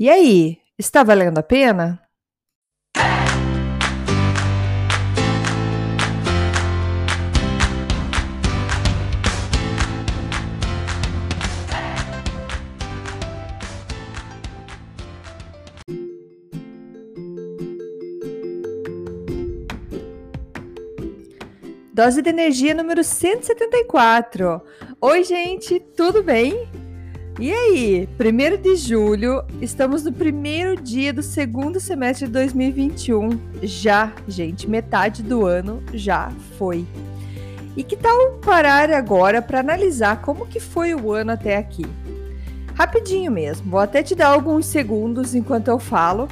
[0.00, 2.00] E aí, está valendo a pena?
[21.92, 24.62] Dose de energia número 174.
[25.00, 26.87] Oi, gente, tudo bem?
[27.40, 33.28] E aí, 1 de julho, estamos no primeiro dia do segundo semestre de 2021.
[33.62, 36.84] Já, gente, metade do ano já foi.
[37.76, 41.86] E que tal parar agora para analisar como que foi o ano até aqui?
[42.74, 46.26] Rapidinho mesmo, vou até te dar alguns segundos enquanto eu falo.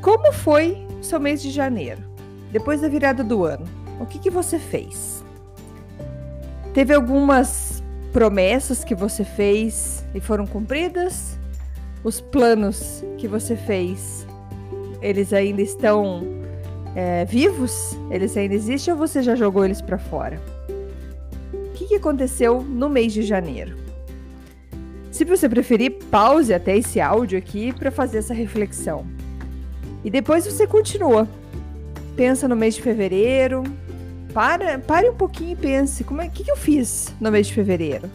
[0.00, 2.00] Como foi seu mês de janeiro?
[2.52, 3.66] Depois da virada do ano,
[3.98, 5.24] o que, que você fez?
[6.72, 7.75] Teve algumas
[8.16, 11.38] promessas que você fez e foram cumpridas?
[12.02, 14.26] Os planos que você fez,
[15.02, 16.26] eles ainda estão
[16.94, 17.94] é, vivos?
[18.10, 20.40] Eles ainda existem ou você já jogou eles para fora?
[21.52, 23.76] O que, que aconteceu no mês de janeiro?
[25.10, 29.06] Se você preferir, pause até esse áudio aqui para fazer essa reflexão.
[30.02, 31.28] E depois você continua.
[32.16, 33.62] Pensa no mês de fevereiro,
[34.36, 37.54] para, pare um pouquinho e pense, como é que, que eu fiz no mês de
[37.54, 38.10] fevereiro?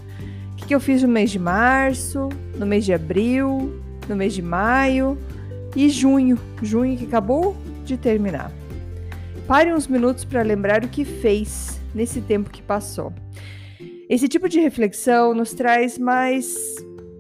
[0.52, 4.32] O que, que eu fiz no mês de março, no mês de abril, no mês
[4.32, 5.18] de maio
[5.76, 8.52] e junho, junho que acabou de terminar.
[9.48, 13.12] Pare uns minutos para lembrar o que fez nesse tempo que passou.
[14.08, 16.56] Esse tipo de reflexão nos traz mais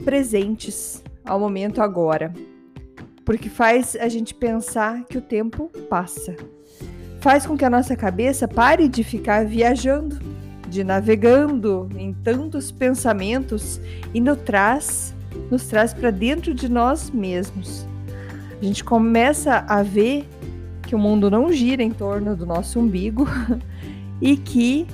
[0.06, 2.32] presentes ao momento agora,
[3.26, 6.36] porque faz a gente pensar que o tempo passa
[7.22, 10.20] faz com que a nossa cabeça pare de ficar viajando,
[10.68, 13.80] de navegando em tantos pensamentos
[14.12, 15.14] e nos traz,
[15.50, 17.86] nos traz para dentro de nós mesmos.
[18.60, 20.28] A gente começa a ver
[20.82, 23.28] que o mundo não gira em torno do nosso umbigo
[24.20, 24.88] e que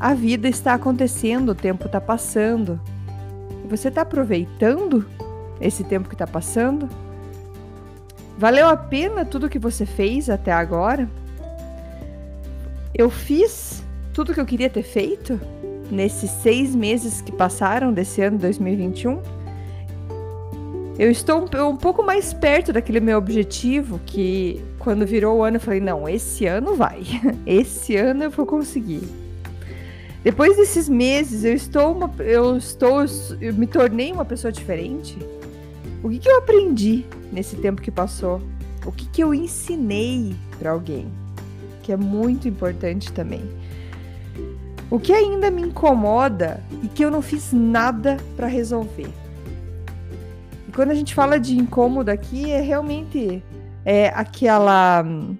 [0.00, 2.80] a vida está acontecendo, o tempo está passando.
[3.68, 5.06] Você está aproveitando
[5.60, 6.88] esse tempo que está passando?
[8.36, 11.08] Valeu a pena tudo que você fez até agora?
[12.94, 13.82] Eu fiz
[14.12, 15.40] tudo que eu queria ter feito
[15.90, 19.20] nesses seis meses que passaram desse ano 2021.
[20.98, 25.60] Eu estou um, pouco mais perto daquele meu objetivo que quando virou o ano eu
[25.60, 27.02] falei, não, esse ano vai.
[27.46, 29.02] Esse ano eu vou conseguir.
[30.24, 33.04] Depois desses meses, eu estou, uma, eu estou,
[33.40, 35.16] eu me tornei uma pessoa diferente.
[36.02, 38.42] O que, que eu aprendi nesse tempo que passou?
[38.84, 41.06] O que, que eu ensinei para alguém?
[41.88, 43.42] Que é muito importante também.
[44.90, 49.08] O que ainda me incomoda e que eu não fiz nada para resolver.
[50.68, 53.42] E quando a gente fala de incômodo aqui, é realmente
[53.86, 55.34] é aquela hum,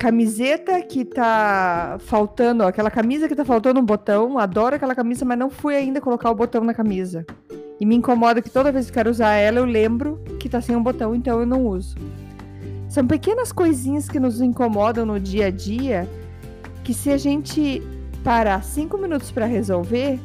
[0.00, 4.38] camiseta que tá faltando, aquela camisa que tá faltando um botão.
[4.38, 7.26] Adoro aquela camisa, mas não fui ainda colocar o botão na camisa.
[7.78, 10.74] E me incomoda que toda vez que quero usar ela, eu lembro que tá sem
[10.74, 11.94] um botão, então eu não uso.
[12.88, 16.08] São pequenas coisinhas que nos incomodam no dia a dia
[16.84, 17.82] que se a gente
[18.24, 20.18] parar cinco minutos para resolver,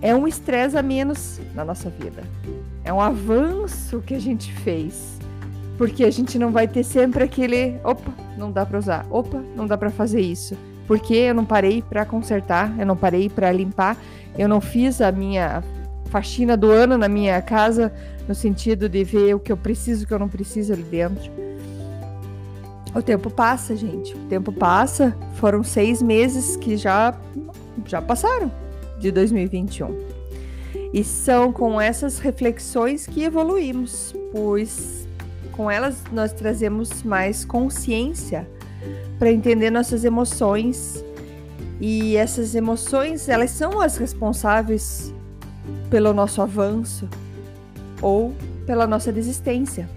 [0.00, 2.22] é um estresse a menos na nossa vida.
[2.84, 5.18] É um avanço que a gente fez.
[5.76, 9.66] Porque a gente não vai ter sempre aquele, opa, não dá para usar, opa, não
[9.66, 10.56] dá para fazer isso.
[10.86, 13.96] Porque eu não parei para consertar, eu não parei para limpar,
[14.38, 15.62] eu não fiz a minha
[16.14, 17.92] faxina do ano na minha casa
[18.28, 21.28] no sentido de ver o que eu preciso, o que eu não preciso ali dentro.
[22.94, 24.14] O tempo passa, gente.
[24.14, 25.12] O tempo passa.
[25.34, 27.18] Foram seis meses que já,
[27.84, 28.48] já passaram
[29.00, 29.92] de 2021.
[30.92, 35.08] E são com essas reflexões que evoluímos, pois
[35.50, 38.48] com elas nós trazemos mais consciência
[39.18, 41.04] para entender nossas emoções.
[41.80, 45.12] E essas emoções, elas são as responsáveis
[45.94, 47.08] pelo nosso avanço,
[48.02, 48.34] ou
[48.66, 49.88] pela nossa desistência.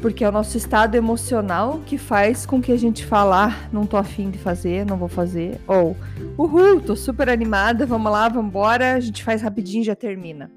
[0.00, 3.84] Porque é o nosso estado emocional que faz com que a gente falar, ah, não
[3.84, 5.94] tô afim de fazer, não vou fazer, ou
[6.38, 10.50] uhul, tô super animada, vamos lá, vamos embora, a gente faz rapidinho e já termina.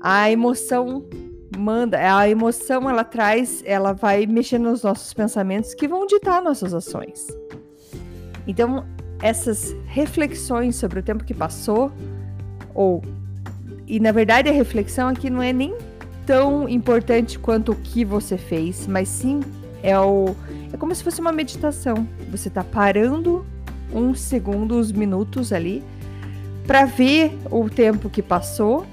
[0.00, 1.04] A emoção
[1.58, 6.72] manda, a emoção ela traz, ela vai mexer nos nossos pensamentos que vão ditar nossas
[6.72, 7.26] ações.
[8.46, 8.86] Então,
[9.20, 11.92] essas reflexões sobre o tempo que passou,
[12.74, 13.02] ou
[13.86, 15.74] e na verdade a reflexão aqui não é nem
[16.26, 19.40] tão importante quanto o que você fez, mas sim
[19.82, 20.34] é o
[20.72, 22.06] é como se fosse uma meditação.
[22.30, 23.46] Você está parando
[23.92, 25.82] uns minutos ali
[26.66, 28.84] para ver o tempo que passou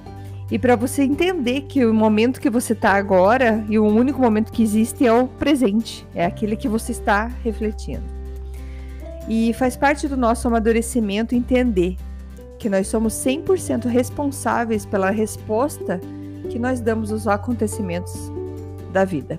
[0.51, 4.51] e para você entender que o momento que você está agora e o único momento
[4.51, 8.03] que existe é o presente, é aquele que você está refletindo.
[9.27, 11.97] E faz parte do nosso amadurecimento entender
[12.63, 15.99] que nós somos 100% responsáveis pela resposta
[16.49, 18.13] que nós damos aos acontecimentos
[18.93, 19.37] da vida.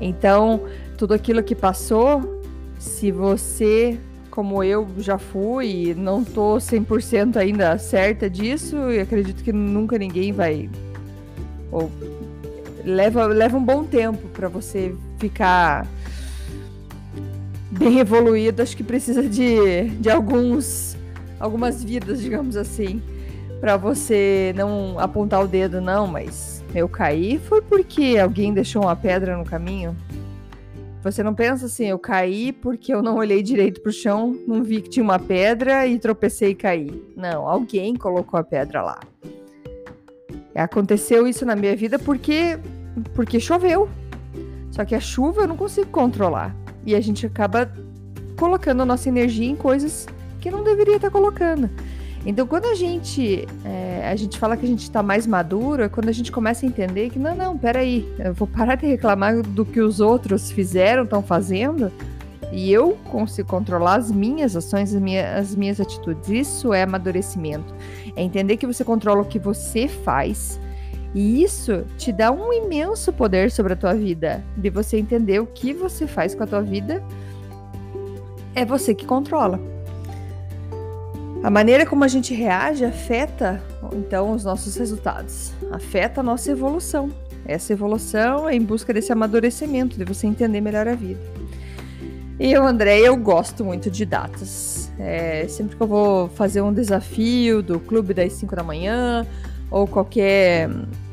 [0.00, 0.62] Então,
[0.96, 2.42] tudo aquilo que passou,
[2.78, 4.00] se você
[4.30, 10.32] como eu já fui não tô 100% ainda certa disso e acredito que nunca ninguém
[10.32, 10.68] vai
[11.70, 11.88] ou
[12.84, 15.86] leva leva um bom tempo para você ficar
[17.70, 20.96] bem evoluído, acho que precisa de, de alguns
[21.44, 23.02] algumas vidas, digamos assim,
[23.60, 28.96] para você não apontar o dedo não, mas eu caí foi porque alguém deixou uma
[28.96, 29.94] pedra no caminho.
[31.02, 34.80] Você não pensa assim, eu caí porque eu não olhei direito pro chão, não vi
[34.80, 37.04] que tinha uma pedra e tropecei e caí.
[37.14, 39.00] Não, alguém colocou a pedra lá.
[40.54, 42.58] Aconteceu isso na minha vida porque
[43.12, 43.86] porque choveu.
[44.70, 46.56] Só que a chuva eu não consigo controlar.
[46.86, 47.70] E a gente acaba
[48.36, 50.06] colocando a nossa energia em coisas
[50.44, 51.70] que não deveria estar colocando.
[52.26, 55.88] Então, quando a gente, é, a gente fala que a gente está mais maduro, é
[55.88, 59.40] quando a gente começa a entender que, não, não, peraí, eu vou parar de reclamar
[59.40, 61.90] do que os outros fizeram, estão fazendo,
[62.52, 66.28] e eu consigo controlar as minhas ações, as minhas, as minhas atitudes.
[66.28, 67.74] Isso é amadurecimento.
[68.14, 70.60] É entender que você controla o que você faz,
[71.14, 75.46] e isso te dá um imenso poder sobre a tua vida, de você entender o
[75.46, 77.02] que você faz com a tua vida,
[78.54, 79.73] é você que controla.
[81.44, 83.62] A maneira como a gente reage afeta,
[83.92, 87.10] então, os nossos resultados, afeta a nossa evolução.
[87.44, 91.20] Essa evolução é em busca desse amadurecimento, de você entender melhor a vida.
[92.40, 94.90] E eu, André, eu gosto muito de datas.
[94.98, 99.26] É, sempre que eu vou fazer um desafio do clube das 5 da manhã,
[99.70, 100.70] ou qualquer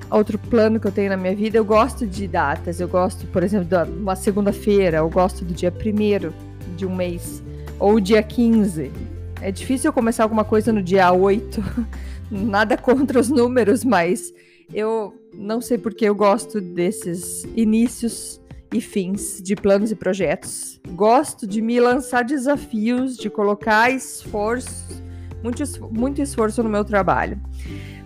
[0.09, 2.79] outro plano que eu tenho na minha vida, eu gosto de datas.
[2.79, 7.43] Eu gosto, por exemplo, de uma segunda-feira, eu gosto do dia 1 de um mês,
[7.77, 9.10] ou dia 15
[9.41, 11.63] é difícil começar alguma coisa no dia 8.
[12.31, 14.33] Nada contra os números, mas
[14.73, 18.39] eu não sei porque eu gosto desses inícios
[18.73, 20.79] e fins de planos e projetos.
[20.89, 25.03] Gosto de me lançar desafios, de colocar esforço,
[25.43, 27.39] muito, muito esforço no meu trabalho.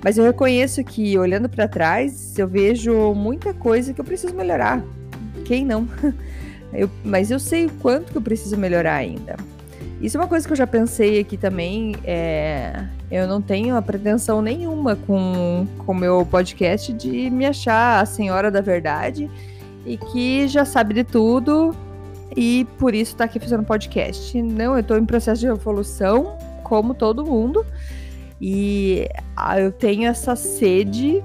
[0.04, 4.84] Mas eu reconheço que, olhando para trás, eu vejo muita coisa que eu preciso melhorar.
[5.44, 5.88] Quem não?
[6.74, 9.38] Eu, mas eu sei o quanto que eu preciso melhorar ainda.
[10.02, 11.96] Isso é uma coisa que eu já pensei aqui também.
[12.04, 18.06] É, eu não tenho a pretensão nenhuma com o meu podcast de me achar a
[18.06, 19.30] senhora da verdade
[19.86, 21.76] e que já sabe de tudo
[22.36, 24.42] e por isso está aqui fazendo podcast.
[24.42, 27.66] Não, eu estou em processo de evolução, como todo mundo,
[28.42, 31.24] e ah, eu tenho essa sede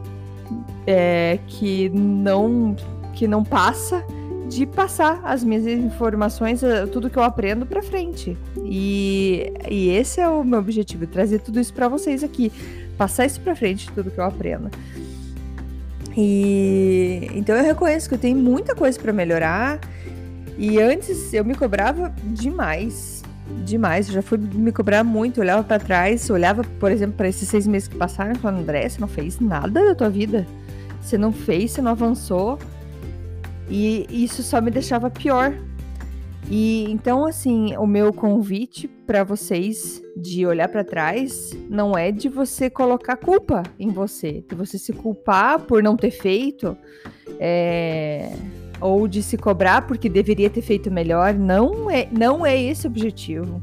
[0.87, 2.77] é, que não
[3.15, 4.05] que não passa
[4.51, 8.37] de passar as minhas informações, eh, tudo que eu aprendo para frente.
[8.65, 12.51] E, e esse é o meu objetivo, trazer tudo isso para vocês aqui,
[12.99, 14.69] passar isso para frente, tudo que eu aprendo.
[16.17, 19.79] E então eu reconheço que eu tenho muita coisa para melhorar.
[20.59, 23.23] E antes eu me cobrava demais,
[23.65, 24.09] demais.
[24.09, 27.69] Eu já fui me cobrar muito, olhava para trás, olhava, por exemplo, para esses seis
[27.69, 30.45] meses que passaram, falava, André, você não fez nada da tua vida.
[31.01, 32.59] Você não fez, você não avançou.
[33.71, 35.55] E isso só me deixava pior.
[36.51, 42.29] E então, assim, o meu convite para vocês de olhar para trás não é de
[42.29, 46.77] você colocar culpa em você, de você se culpar por não ter feito,
[47.39, 48.33] é,
[48.81, 51.35] ou de se cobrar porque deveria ter feito melhor.
[51.35, 53.63] Não é, não é esse o objetivo.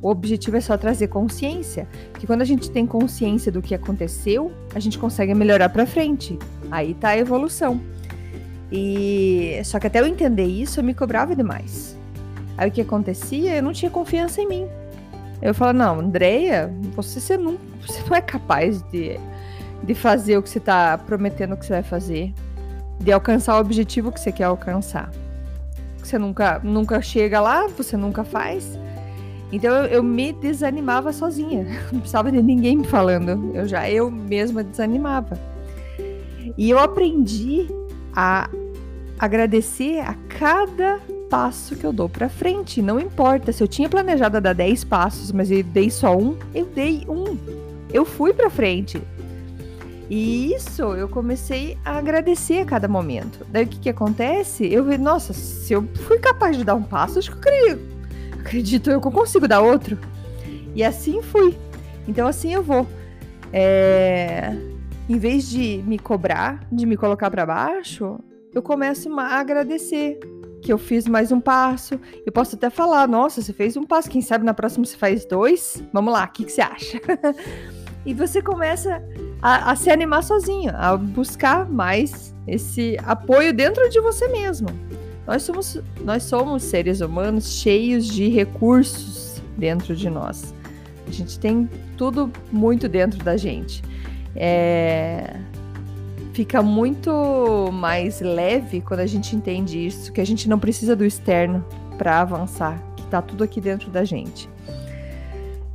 [0.00, 4.52] O objetivo é só trazer consciência, porque quando a gente tem consciência do que aconteceu,
[4.74, 6.38] a gente consegue melhorar para frente.
[6.70, 7.80] Aí tá a evolução.
[8.76, 11.96] E só que até eu entender isso, eu me cobrava demais.
[12.58, 13.54] Aí o que acontecia?
[13.54, 14.66] Eu não tinha confiança em mim.
[15.40, 19.16] Eu falava, não, Andreia, você, você, não, você não é capaz de,
[19.80, 22.34] de fazer o que você está prometendo que você vai fazer,
[22.98, 25.08] de alcançar o objetivo que você quer alcançar.
[25.98, 28.76] Você nunca, nunca chega lá, você nunca faz.
[29.52, 31.64] Então eu, eu me desanimava sozinha.
[31.92, 33.52] Não precisava de ninguém me falando.
[33.54, 35.38] Eu já eu mesma desanimava.
[36.58, 37.68] E eu aprendi
[38.14, 38.48] a
[39.18, 42.82] agradecer a cada passo que eu dou para frente.
[42.82, 46.66] Não importa se eu tinha planejado dar 10 passos, mas eu dei só um, eu
[46.66, 47.36] dei um.
[47.92, 49.00] Eu fui para frente.
[50.10, 53.44] E isso eu comecei a agradecer a cada momento.
[53.48, 54.66] Daí o que, que acontece?
[54.70, 57.80] Eu vi, nossa, se eu fui capaz de dar um passo, acho que eu creio,
[58.38, 59.98] acredito eu que eu consigo dar outro.
[60.74, 61.56] E assim fui.
[62.06, 62.86] Então assim eu vou.
[63.52, 64.52] É...
[65.08, 68.18] em vez de me cobrar, de me colocar para baixo,
[68.54, 70.18] eu começo a agradecer
[70.62, 72.00] que eu fiz mais um passo.
[72.24, 75.26] Eu posso até falar, nossa, você fez um passo, quem sabe na próxima você faz
[75.26, 75.82] dois?
[75.92, 77.00] Vamos lá, o que, que você acha?
[78.06, 79.02] e você começa
[79.42, 84.68] a, a se animar sozinho, a buscar mais esse apoio dentro de você mesmo.
[85.26, 90.54] Nós somos, nós somos seres humanos cheios de recursos dentro de nós.
[91.06, 93.82] A gente tem tudo muito dentro da gente.
[94.36, 95.40] É...
[96.34, 101.04] Fica muito mais leve quando a gente entende isso, que a gente não precisa do
[101.04, 101.64] externo
[101.96, 104.50] para avançar, que tá tudo aqui dentro da gente.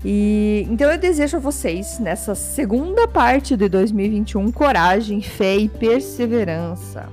[0.03, 7.07] E então eu desejo a vocês nessa segunda parte de 2021 coragem, fé e perseverança.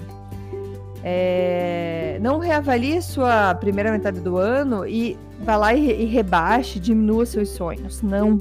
[1.04, 7.24] É, não reavalie sua primeira metade do ano e vá lá e, e rebaixe, diminua
[7.24, 8.02] seus sonhos.
[8.02, 8.40] Não.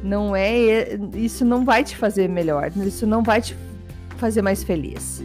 [0.00, 0.96] Não é.
[1.14, 2.70] Isso não vai te fazer melhor.
[2.76, 3.56] Isso não vai te
[4.16, 5.22] fazer mais feliz.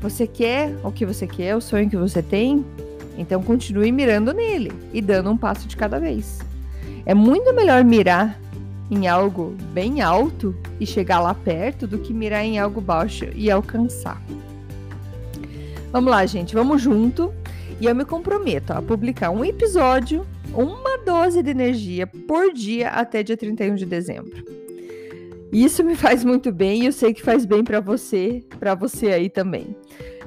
[0.00, 2.64] Você quer o que você quer, o sonho que você tem?
[3.16, 6.40] Então continue mirando nele e dando um passo de cada vez.
[7.06, 8.38] É muito melhor mirar
[8.90, 13.50] em algo bem alto e chegar lá perto do que mirar em algo baixo e
[13.50, 14.20] alcançar.
[15.90, 17.32] Vamos lá, gente, vamos junto.
[17.80, 23.22] E eu me comprometo a publicar um episódio, uma dose de energia por dia até
[23.22, 24.63] dia 31 de dezembro.
[25.52, 29.08] Isso me faz muito bem e eu sei que faz bem para você, para você
[29.08, 29.76] aí também.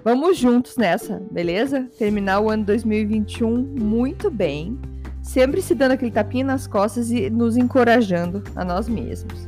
[0.03, 1.89] Vamos juntos nessa, beleza?
[1.97, 4.79] Terminar o ano 2021 muito bem,
[5.21, 9.47] sempre se dando aquele tapinha nas costas e nos encorajando a nós mesmos.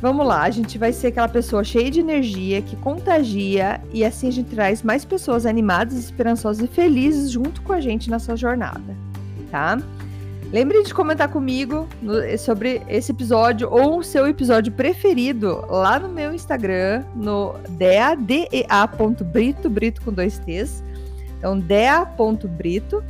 [0.00, 4.28] Vamos lá, a gente vai ser aquela pessoa cheia de energia, que contagia e assim
[4.28, 8.96] a gente traz mais pessoas animadas, esperançosas e felizes junto com a gente nessa jornada,
[9.50, 9.78] tá?
[10.52, 16.08] Lembre de comentar comigo no, sobre esse episódio ou o seu episódio preferido lá no
[16.08, 20.82] meu Instagram, no dea.brito, brito com dois T's.
[21.38, 23.02] Então, dea.brito.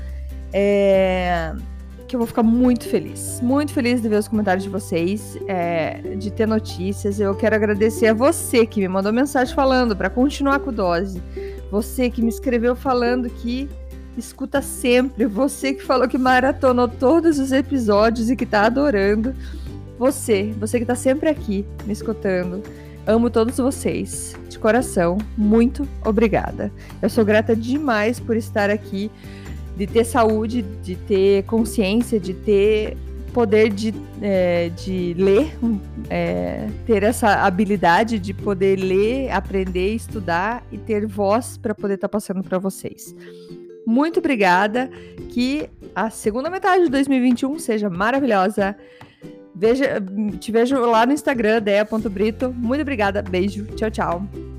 [0.53, 1.55] É,
[2.11, 3.41] que eu vou ficar muito feliz.
[3.41, 7.21] Muito feliz de ver os comentários de vocês, é, de ter notícias.
[7.21, 11.23] Eu quero agradecer a você que me mandou mensagem falando para continuar com o Dose.
[11.71, 13.71] Você que me escreveu falando que
[14.17, 15.27] escuta sempre.
[15.27, 19.35] Você que falou que maratonou todos os episódios e que tá adorando.
[19.99, 22.63] Você, você que tá sempre aqui me escutando.
[23.07, 25.19] Amo todos vocês, de coração.
[25.37, 26.73] Muito obrigada.
[27.01, 29.11] Eu sou grata demais por estar aqui
[29.77, 32.97] de ter saúde, de ter consciência, de ter
[33.33, 35.57] poder de, é, de ler,
[36.11, 42.09] é, ter essa habilidade de poder ler, aprender, estudar e ter voz para poder estar
[42.09, 43.15] tá passando para vocês.
[43.91, 44.89] Muito obrigada,
[45.31, 48.77] que a segunda metade de 2021 seja maravilhosa.
[49.53, 50.01] Veja,
[50.39, 52.53] te vejo lá no Instagram, dea.brito.
[52.53, 54.50] Muito obrigada, beijo, tchau, tchau.